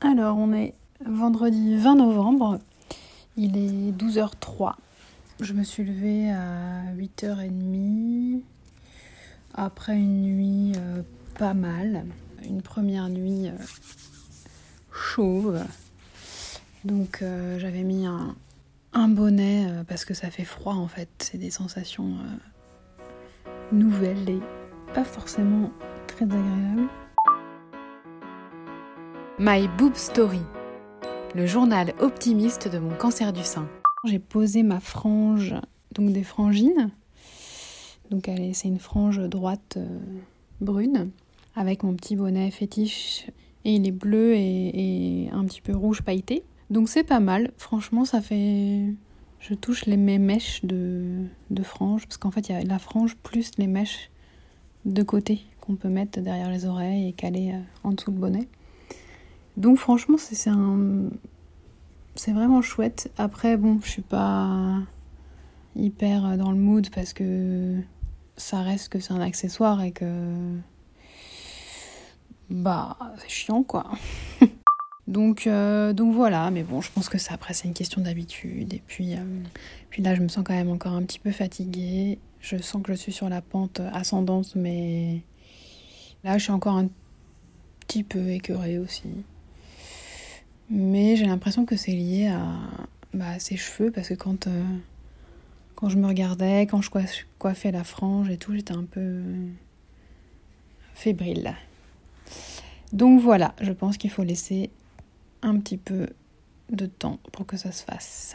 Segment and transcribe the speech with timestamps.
[0.00, 0.74] Alors, on est
[1.04, 2.60] vendredi 20 novembre.
[3.36, 4.74] Il est 12h03.
[5.40, 8.42] Je me suis levée à 8h30
[9.54, 11.02] après une nuit euh,
[11.36, 12.06] pas mal.
[12.48, 13.56] Une première nuit euh,
[14.92, 15.64] chauve.
[16.84, 18.36] Donc, euh, j'avais mis un,
[19.08, 21.08] bonnet parce que ça fait froid en fait.
[21.18, 22.18] C'est des sensations
[23.72, 24.40] nouvelles et
[24.92, 25.70] pas forcément
[26.06, 26.88] très agréables.
[29.40, 30.40] My Boob Story,
[31.36, 33.68] le journal optimiste de mon cancer du sein.
[34.04, 35.54] J'ai posé ma frange,
[35.92, 36.90] donc des frangines.
[38.10, 39.98] Donc c'est une frange droite euh,
[40.60, 41.12] brune
[41.54, 43.28] avec mon petit bonnet fétiche
[43.64, 46.42] et il est bleu et, un petit peu rouge pailleté.
[46.68, 47.52] Donc c'est pas mal.
[47.58, 48.92] Franchement, ça fait.
[49.38, 52.80] Je touche les mes mèches de, de frange parce qu'en fait il y a la
[52.80, 54.10] frange plus les mèches
[54.84, 58.48] de côté qu'on peut mettre derrière les oreilles et caler euh, en dessous le bonnet.
[59.58, 61.10] Donc franchement c'est un
[62.18, 63.10] c'est vraiment chouette.
[63.16, 64.80] Après, bon, je suis pas
[65.76, 67.80] hyper dans le mood parce que
[68.36, 70.56] ça reste que c'est un accessoire et que.
[72.50, 73.86] Bah, c'est chiant quoi.
[75.06, 78.74] donc, euh, donc voilà, mais bon, je pense que ça, après, c'est une question d'habitude.
[78.74, 79.42] Et puis, euh,
[79.90, 82.18] puis là, je me sens quand même encore un petit peu fatiguée.
[82.40, 85.22] Je sens que je suis sur la pente ascendante, mais
[86.24, 86.88] là, je suis encore un
[87.86, 89.08] petit peu écœurée aussi.
[90.70, 92.46] Mais j'ai l'impression que c'est lié à,
[93.14, 94.62] bah, ses cheveux parce que quand, euh,
[95.74, 99.22] quand je me regardais, quand je coiff- coiffais la frange et tout, j'étais un peu
[100.94, 101.54] fébrile.
[102.92, 104.70] Donc voilà, je pense qu'il faut laisser
[105.42, 106.08] un petit peu
[106.70, 108.34] de temps pour que ça se fasse.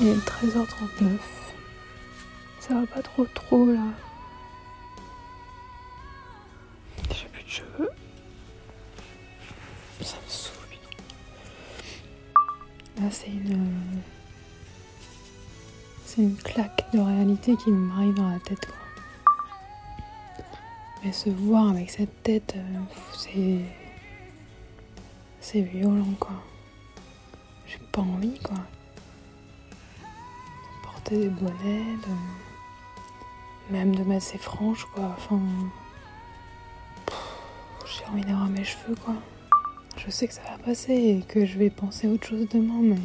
[0.00, 1.41] Il est 13h39.
[2.62, 3.80] Ça va pas trop trop là.
[7.10, 7.90] J'ai plus de cheveux.
[10.00, 10.76] Ça me saoule.
[13.00, 14.00] Là c'est une.
[16.06, 18.76] C'est une claque de réalité qui m'arrive dans la tête quoi.
[21.02, 22.78] Mais se voir avec cette tête, euh,
[23.18, 23.58] c'est.
[25.40, 26.44] C'est violent quoi.
[27.66, 28.58] J'ai pas envie quoi
[31.02, 32.51] porter des bonnets, de...
[33.72, 35.16] même de ses franges, quoi.
[35.16, 35.40] Enfin,
[37.86, 39.14] j'ai envie d'avoir mes cheveux, quoi.
[39.96, 42.80] Je sais que ça va passer et que je vais penser à autre chose demain,
[42.82, 42.96] mais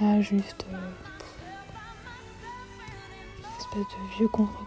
[0.00, 0.90] là, juste, euh,
[3.58, 4.66] espèce de vieux contre-coup,